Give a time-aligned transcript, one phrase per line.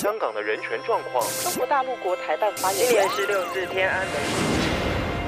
[0.00, 1.22] 香港的人权状况。
[1.42, 4.14] 中国大陆国台办发言今年十六是天安门。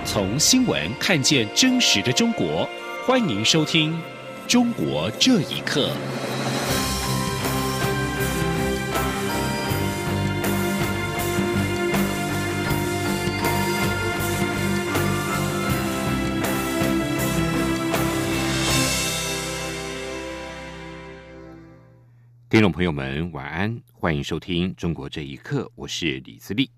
[0.03, 2.67] 从新闻看见真实的中国，
[3.07, 3.93] 欢迎收听
[4.51, 5.91] 《中国这一刻》。
[22.53, 26.71] 听众朋友们，晚安，欢迎收听《中国这一刻》，我是李自立。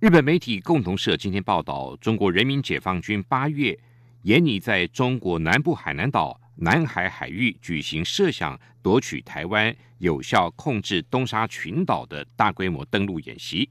[0.00, 3.78] 日本媒体共同社今天报道，中国人民解放军八月
[4.22, 13.68] 沿拟在中国南部海南岛南海海域举行设想夺取台湾、有效控制东沙群岛的大规模登陆演习。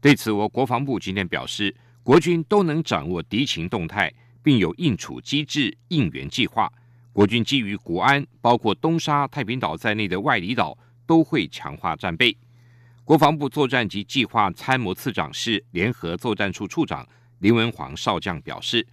[0.00, 6.72] 对此，我国防部今天表示，国军都能掌握敌情动态，并有应处机制、应援计划。
[7.12, 10.76] 国军基于国安，包括东沙、太平岛在内的外离岛，
[11.06, 12.34] 都会强化战备。
[13.04, 17.06] 国防部作战及计划参谋次长室联合作战处处长
[17.40, 18.86] 林文煌少将表示，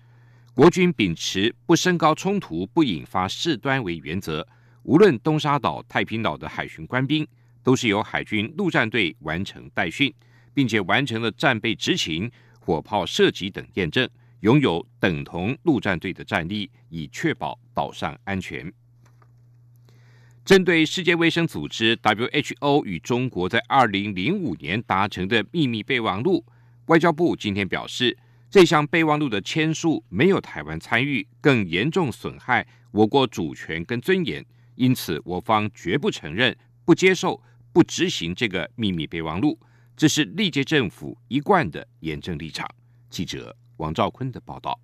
[0.53, 4.45] 国军秉持不升高冲突、不引发事端为原则，
[4.83, 7.25] 无论东沙岛、太平岛的海巡官兵，
[7.63, 10.13] 都是由海军陆战队完成代训，
[10.53, 12.29] 并且完成了战备执勤、
[12.59, 14.09] 火炮射击等验证。
[14.41, 18.71] 拥有等同陆战队的战力，以确保岛上安全。
[20.45, 26.43] 针对世界卫生组织 （WHO） 与中国在二零零五年达成的秘密备忘录，
[26.87, 28.17] 外交部今天表示，
[28.49, 34.43] 这项备忘录的签署没有台湾参与，更严重损害我国主权跟尊严，
[34.75, 37.39] 因此我方绝不承认、不接受、
[37.71, 39.59] 不执行这个秘密备忘录。
[39.95, 42.67] 这是历届政府一贯的严正立场。
[43.09, 43.55] 记者。
[43.79, 44.77] 王兆坤的报道：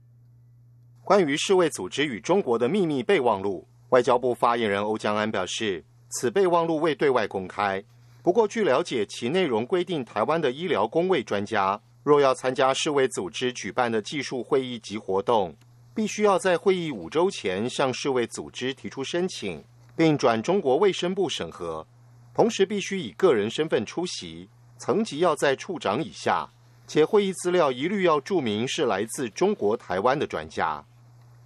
[1.03, 7.83] 关于世卫组织与中国的秘密备忘录，外交部发言人欧江安表示，此备忘录未对外公开。
[8.23, 15.53] 不过，据了解，其内容规定，台湾的医疗工卫专家若要参加世卫组织举办的技术会议及活动，
[15.93, 19.61] 必须要在会议五周前向世卫组织提出申请，
[19.95, 21.85] 并转中国卫生部审核，
[22.33, 26.49] 同时必须以个人身份出席，层级要在处长以下。
[26.87, 30.83] 且会议资料一律要注明是来自中国台湾的专家。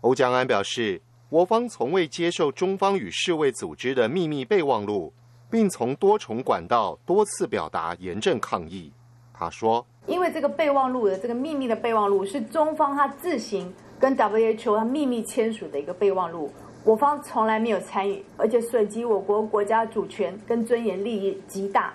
[0.02, 5.14] 欧江安表示，我方从未接受中方与世卫组织的秘密备忘录，
[5.50, 8.92] 并从多重管道多次表达严正抗议。
[9.34, 16.52] 他说：“因为这个备忘录的这个秘密的备忘录是中方他自行跟 WHO 他秘密签署的一个备忘录，
[16.84, 21.94] 我方从来没有参与，而且损及我国国家主权跟尊严利益极大。”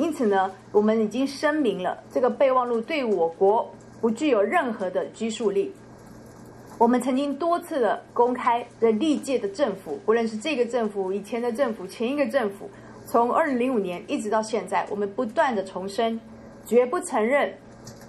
[0.00, 5.70] 因此呢，我们已经声明了，这个备忘录对我国不具有任何的拘束力。
[6.78, 12.70] 我们曾经多次的公开的历届的政府，不论是这个政府、以前的政府、前一个政府，
[13.04, 16.18] 从二零零五年一直到现在，我们不断的重申，
[16.64, 17.52] 绝不承认、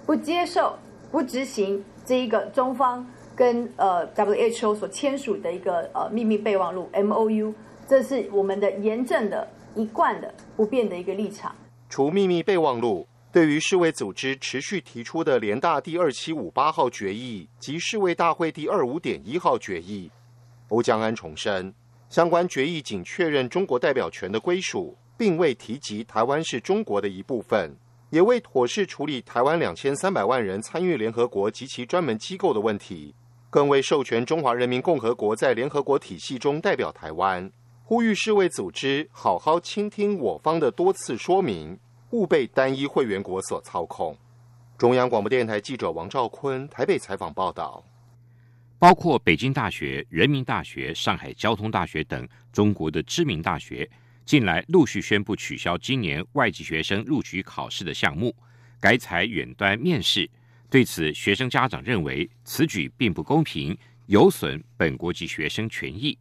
[0.06, 0.74] 不接受、
[1.10, 7.52] 不执行这一个中方跟呃 WHO 所签署的一个呃秘密备忘录 MOU，
[7.86, 11.54] 这是我们的严正的一贯的不变的一个立场。
[11.92, 20.10] 除秘密备忘录，对于世卫组织持续提出的联大第二七五八号决议及世卫大会第二五点一号决议，
[20.68, 21.70] 欧江安重申，
[22.08, 27.76] 相关决议仅确认中国代表权的归属，并未提及台湾是中国的一部分，
[28.08, 33.14] 也未妥善处理台湾两千三百万人参与联合国及其专门机构的问题，
[33.50, 37.52] 更未授权中华人民共和国在联合国体系中代表台湾。
[37.94, 41.78] 呼吁世卫组织好好倾听我方的多次说明，
[42.12, 44.16] 勿被单一会员国所操控。
[44.78, 47.84] 中央广播电台记者王兆坤台北采访报道。
[48.78, 53.86] 包括北京大学、人民大学、上海交通大学等中国的知名大学，
[54.24, 58.34] 近来陆续宣布取消今年外籍学生录取考试的项目，
[58.80, 60.26] 改采远端面试。
[60.70, 63.76] 对此，学生家长认为此举并不公平，
[64.06, 66.16] 有损本国籍学生权益。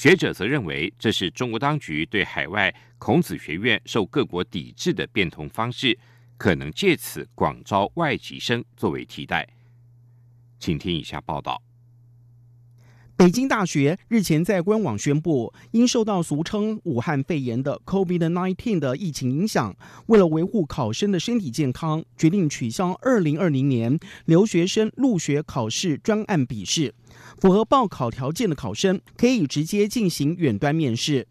[0.00, 5.98] 学者则认为，这是中国当局对海外孔子学院受各国抵制的变通方式，
[6.38, 9.46] 可能借此广招外籍生作为替代。
[10.58, 11.62] 请听以下报道：
[13.20, 19.76] 北京大学日前在官网宣布，因受到俗称武汉肺炎的 COVID-19 的疫情影响，
[20.06, 26.94] 为了维护考生的身体健康，决定取消2020年留学生入学考试专案笔试。
[27.38, 31.26] 符合报考条件的考生可以直接进行远端面试。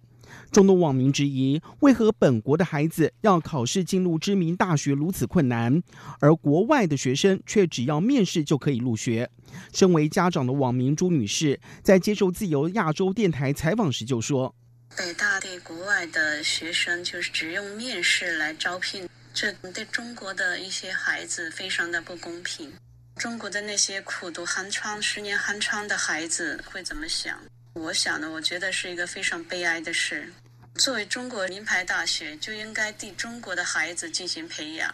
[0.51, 5.81] 众多网民质疑，为何本国的孩子要考试进入知名大学如此困难，
[6.19, 9.29] 而国外的学生却只要面试就可以入学？
[9.73, 14.53] 身为家长的网民朱女士在接受自由亚洲电台采访时就说
[14.95, 22.71] ：“北大对国外的学生就是只用面试来招聘，这对中国的一些孩子非常的不公平。
[23.15, 27.37] 中国的那些苦读寒窗、十年寒窗的孩子会怎么想？
[27.79, 30.27] 我想呢，我觉得是一个非常悲哀的事。
[30.75, 34.93] 作为中国名牌大学，就应该对中国的孩子进行培养。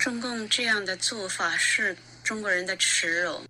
[0.00, 3.42] 中共这样的做法是中国人的耻辱。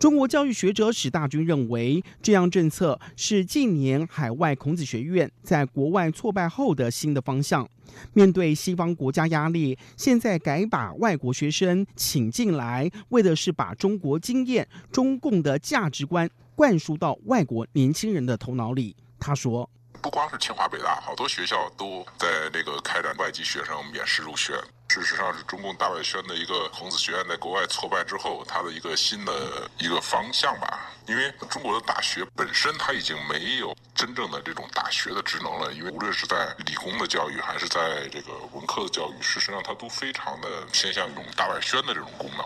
[0.00, 7.68] 中国教育学者史大军认为，这样政策是近年海外孔子学院在国外挫败后的新的方向。
[8.12, 18.96] 面对西方国家压力，现在改把外国学生请进来，为的是把中国经验、中共的价值观灌输到外国年轻人的头脑里。
[19.18, 19.68] 他说
[20.02, 24.54] ：“不光是清华、北大，好多学校都在这个开展外籍学生免试入学。”
[24.92, 30.92] 事实上是中共大外宣的一个孔子学院在国外挫败之后，它的一个新的一个方向吧。
[31.06, 42.44] 因为中国的大学本身它已经没有真正的这种大学的职能了，因为无论是在理工的教育还是在这个文科的教育，事实上它都非常的偏向一种大外宣的这种功能。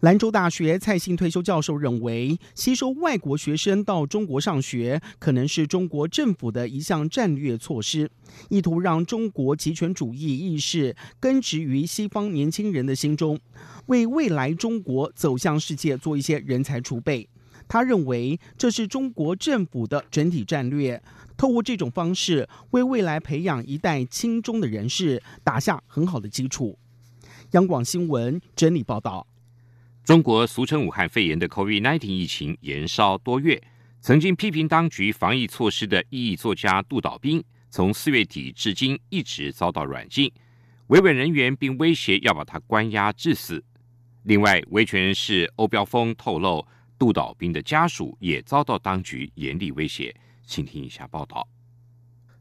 [0.00, 8.08] 兰州大学蔡信退休教授认为，吸收外国学生到中国上学，可能是中国政府的一项战略措施，
[8.48, 13.40] 意图让中国极权主义意识根植于西方年轻人的心中，
[13.86, 17.28] 为未来中国走向世界做一些人才储备。
[17.66, 21.02] 他认为，这是中国政府的整体战略，
[21.36, 26.78] 透过这种方式，为未来培养一代亲中的人士打下很好的基础。
[27.50, 29.26] 央广新闻整理报道。
[30.08, 33.62] 中国俗称武汉肺炎的 COVID-19 疫情延烧多月，
[34.00, 40.32] 曾经批评当局防疫措施的异议作家杜导兵，从四月底至今一直遭到软禁，
[40.86, 43.62] 维稳人员并威胁要把他关押致死。
[44.22, 46.66] 另外，维权人士欧标峰透露，
[46.98, 50.16] 杜导兵的家属也遭到当局严厉威胁。
[50.42, 51.46] 请听一下报道。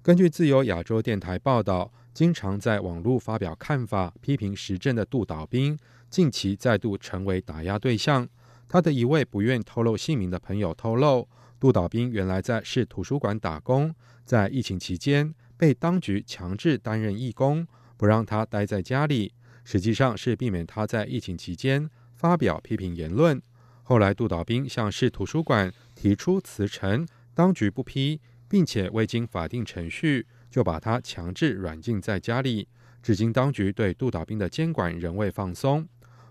[0.07, 5.77] 根据自由亚洲电台报道，经常在网络发表看法、批评时政的杜导兵。
[6.09, 8.25] 近期再度成为打压对象。
[8.69, 11.27] 他的一位不愿透露姓名的朋友透露，
[11.59, 13.94] 杜导兵原来在市图书馆打工，
[14.24, 17.68] 在疫情期间被当局强制担任义工，
[17.98, 19.33] 不让他待在家里，
[19.65, 23.42] 实际上是避免他在疫情期间发表批评言论。
[23.83, 32.68] 后来，杜导兵向市图书馆提出辞呈，当局不批，并且未经法定程序就把他强制软禁在家里。
[33.02, 35.88] 至今，当局对杜导兵的监管仍未放松。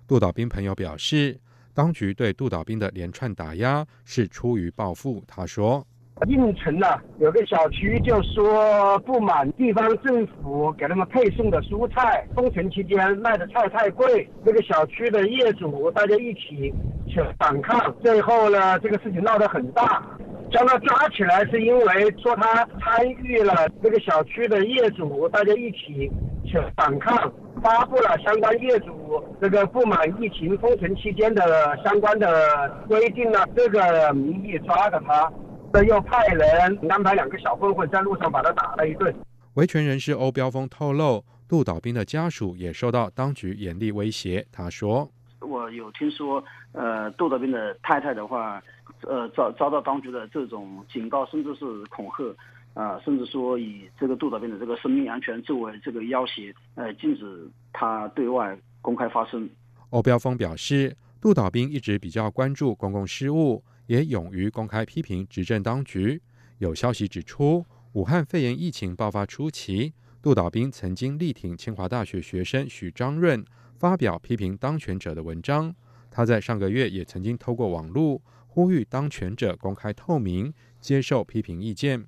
[0.06, 1.38] 杜导兵朋友表示，
[1.72, 5.22] 当局对杜导兵的连串打压是出于报复。
[5.26, 5.86] 他说
[6.26, 6.86] ：“应城呢
[7.18, 16.72] 有个小区就说不满地方政府给他们配送的蔬菜，封城期间卖的菜太贵，那个小区的业主大家一起
[17.06, 20.02] 去反抗，最后呢这个事情闹得很大，
[20.50, 26.10] 将他抓起来是因为说他参与了那个小区的业主大家一起
[26.44, 27.32] 去反抗。”
[27.62, 39.12] 发布了相关业主这个不满疫情封城期间的相关的规定呢，这个名义抓的他，又派人安排两个小混混在路上把他打了一顿。
[39.54, 44.46] 维权人士欧标峰透露，杜导兵的家属也受到当局严厉威胁。
[44.52, 45.10] 他说
[45.40, 48.62] ：“我有听说，呃，杜导兵的太太的话，
[49.02, 52.34] 呃，遭遭到当局的这种警告，甚至是恐吓。”
[52.76, 59.48] 啊，甚至说以这个杜导兵的这个生命安全作为这个要挟，呃，禁止他对外公开发声。
[59.88, 66.20] 欧标峰表示，杜导兵一直比较关注公共事务，也勇于公开批评执政当局。
[66.58, 73.42] 有消息指出，武汉肺炎疫情爆发初期，杜导兵曾经力挺清华大学学生许章润，
[73.78, 75.74] 发表批评当权者的文章。
[76.10, 78.20] 他在上个月也曾经透过网络
[78.56, 82.06] 呼吁当权者公开透明，接受批评意见。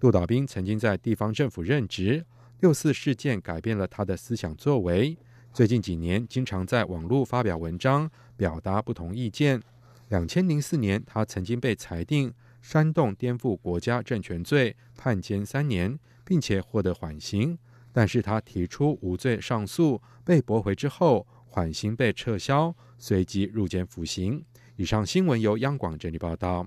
[0.00, 2.24] 杜导兵曾经在地方政府任职，
[2.60, 5.14] 六四事件改变了他的思想作为。
[5.52, 9.60] 最近几年，经常在网络发表文章，表达不同意见。
[10.08, 12.32] 两千零四年，他曾经被裁定
[12.62, 17.58] 煽动颠覆国家政权罪，判监三年，并且获得缓刑。
[17.92, 24.42] 但是他提出无罪上诉，被驳回之后，缓刑被撤销，随即入监服刑。
[24.76, 26.66] 以上新闻由央广整理报道。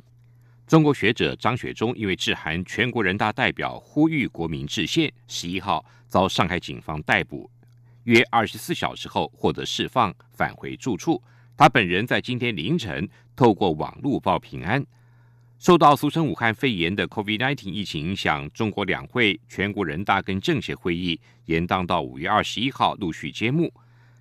[0.68, 7.50] 中国学者张雪忠因为致函全国人大代表，呼吁国民致宪，十一号遭上海警方逮捕，
[8.04, 11.22] 约二十四小时后获得释放，返回住处。
[11.58, 14.86] 他本人在今天凌晨透过网络报平安。
[15.58, 23.74] 受到俗称武汉肺炎的 COVID-19 疫情影响，中国两会、全国人大跟政协会议延宕到五月二十一号陆续揭幕。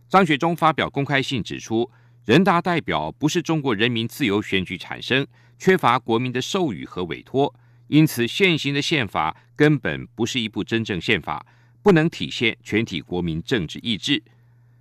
[0.09, 1.91] 张雪忠发表公开信指出，
[2.25, 5.27] 人大代表不是中国人民自由选举产生。
[5.59, 7.55] 缺乏国民的授予和委托，
[7.89, 11.45] 因此现行的宪法根本不是一部真正宪法，
[11.83, 14.23] 不能体现全体国民政治意志。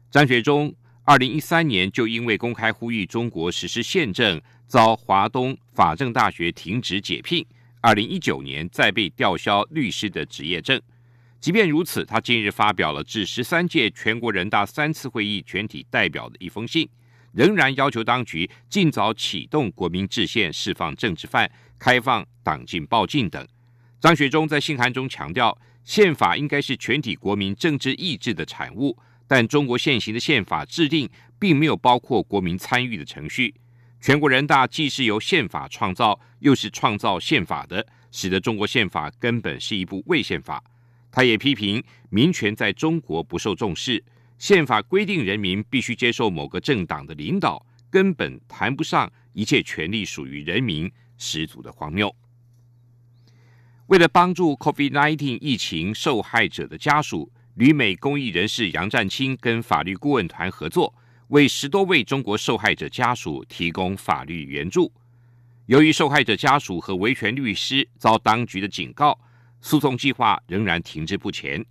[0.10, 0.74] 张学忠
[1.04, 7.46] 二零一三年就因为公开呼吁中国实施宪政，遭华东法政大学停职解聘。
[7.82, 10.82] 二零一九年再被吊销律师的职业证。
[11.42, 16.88] 即便如此，他近日发表了致十三届全国人大三次会议全体代表的一封信，
[17.34, 23.46] 仍然要求当局尽早启动国民制宪、释放政治犯、开放党禁报禁等。
[24.00, 28.98] 张学忠在信函中强调，宪法应该是全体国民政治意志的产物，
[29.28, 31.10] 但中国现行的宪法制定
[31.40, 33.54] 并没有包括国民参与的程序。
[34.00, 40.62] 全国人大既是由宪法创造，又是创造宪法的，使得中国宪法根本是一部伪宪法。
[41.10, 44.04] 他也批评民权在中国不受重视，
[44.44, 52.14] 宪法规定人民必须接受某个政党的领导，根本谈不上一切权利属于人民，十足的荒谬。
[53.88, 60.94] 为了帮助 COVID-19 疫情受害者的家属，旅美公益人士杨占清跟法律顾问团合作，
[61.30, 64.92] 为十多位中国受害者家属提供法律援助。
[65.68, 69.18] 由于受害者家属和维权律师遭当局的警告。
[69.62, 71.66] 诉讼计划仍然停滞不前。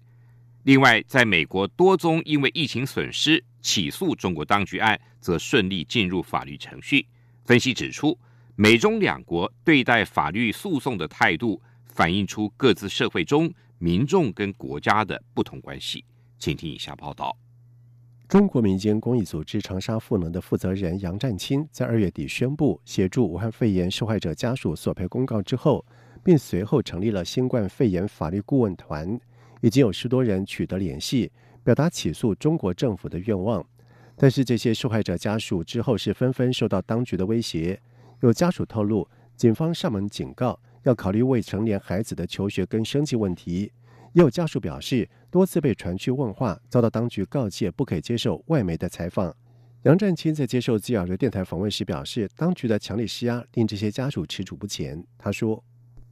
[0.65, 7.05] 另外，在美国多宗因为疫情损失起诉中国当局案，则顺利进入法律程序。
[7.45, 8.17] 分析指出，
[8.55, 16.05] 美中两国对待法律诉讼的态度，反映出各自社会中民众跟国家的不同关系。
[16.39, 17.37] 请听以下报道：
[18.29, 25.85] 中国民间公益组织长沙赋能的负责人杨占清在二月底宣布，协助武汉肺炎受害者家属索赔公告之后。
[26.25, 29.19] 并随后成立了新冠肺炎法律顾问团，
[29.63, 31.33] 已经有十多人取得联系，
[31.65, 33.65] 表达起诉中国政府的愿望。
[34.17, 37.81] 但是这些受害者家属之后是纷纷受到当局的威胁。
[38.21, 43.73] 有家属透露，警方上门警告要考虑未成年孩子的求学跟生计问题。
[44.13, 49.35] 也有家属表示，多次被传去问话，遭到当局告诫不可以接受外媒的采访。
[49.85, 55.03] 杨占清在接受自由的电台访问时表示，当局的强力施压令这些家属踟蹰不前。
[55.17, 55.63] 他说。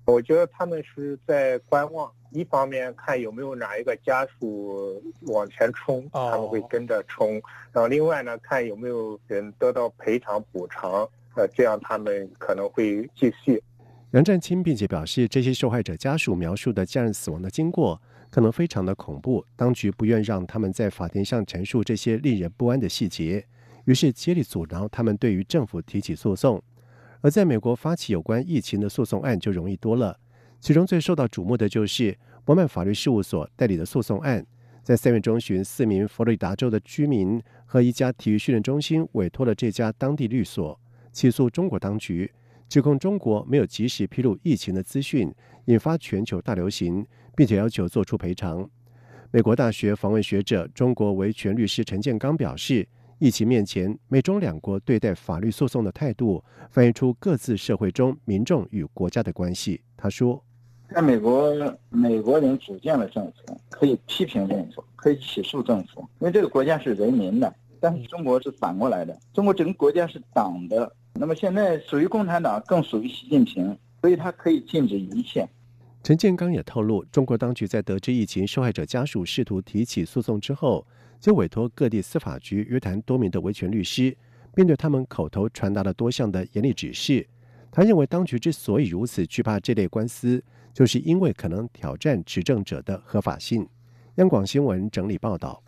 [0.06, 7.40] 我觉得他们是在观望，一方面看有没有哪一个家属往前冲，他们会跟着冲；
[7.72, 13.62] 然后另外呢，看有没有人得到赔偿补偿，呃，这样他们可能会继续。
[14.12, 23.44] 杨占清并且表示，这些受害者家属描述的家人死亡的经过可能非常的恐怖，当局不愿让他们在法庭上陈述这些令人不安的细节，
[23.84, 26.62] 于是竭力阻挠他们对于政府提起诉讼。
[27.20, 30.18] 而在美国发起有关疫情的诉讼案就容易多了，
[30.60, 34.46] 其中最受到瞩目的就是伯曼法律事务所代理的诉讼案。
[34.82, 40.78] 在三月中旬，四名佛罗里达州的居民和一家体育训练中心委托了这家当地律所
[41.12, 42.30] 起诉中国当局，
[42.68, 45.32] 指控中国没有及时披露疫情的资讯，
[45.66, 48.68] 引发全球大流行，并且要求做出赔偿。
[49.30, 52.86] 美国大学访问学者、中国维权律师陈建刚表示。
[53.22, 59.82] 疫情面前，美中两国对待法律诉讼的态度，反映出各自社会中民众与国家的关系。
[59.94, 60.42] 他说
[60.94, 61.52] ：“在美国，
[61.88, 67.54] 美国人组建了政府，可以批评政府，可以起诉政府，因为这个国家是人民的。
[67.80, 70.90] 但是中国是反过来的，中国整个国家是党的。
[71.14, 75.48] 那么现在属于共产党，更属于习近平，所以他可以禁止一切。”
[76.02, 80.86] 陈建刚也透露，中国当局在得知疫情受害者家属试图提起诉讼之后。
[81.20, 84.16] 就委托各地司法局约谈多名的维权律师，
[84.54, 87.28] 并对他们口头传达了多项的严厉指示。
[87.70, 93.68] 他认为，当局之所以如此惧怕这类官司，就是因为可能挑战执政者的合法性。
[94.16, 95.62] 央广新闻整理报道：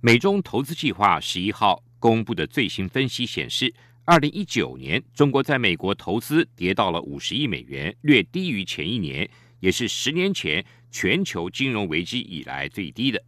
[0.00, 3.72] 美中投资计划十一号公布的最新分析显示，
[4.04, 9.28] 二零一九年中国在美国投资跌到了五十亿美元，略低于前一年，
[9.60, 13.22] 也是十年前全球金融危机以来最低的。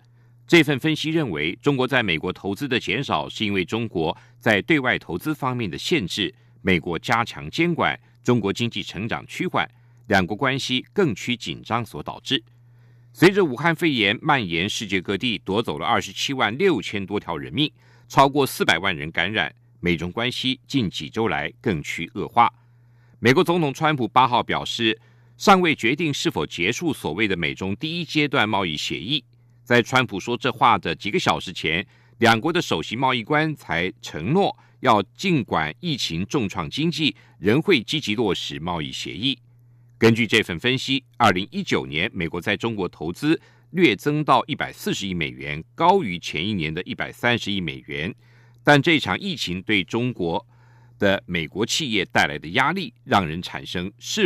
[0.46, 9.66] 这份分析认为，中国在美国投资的减少是因为中国在对外投资方面的限制，美国加强监管，中国经济成长趋缓，
[10.06, 12.42] 两国关系更趋紧张所导致。
[13.12, 17.70] 随着武汉肺炎蔓延世界各地，夺走了二十七万六千多条人命，
[18.08, 22.52] 超过四百万人感染，美中关系近几周来更趋恶化。
[23.20, 25.00] 美国总统川普八号表示，
[25.36, 29.24] 尚未决定是否结束所谓的美中第一阶段贸易协议。
[29.62, 31.86] 在川普说这话的几个小时前，
[32.18, 39.38] 两国的首席贸易官才承诺要尽管疫情重创经济，仍会积极落实贸易协议。
[39.98, 48.14] 根据这份分析，二零一九年美国在中国投资略增到一百四十亿美元，高于前一年的一百三十亿美元。
[48.62, 50.46] 但这场疫情对中国
[50.98, 54.22] 的美国企业带来的压力，让人产生是。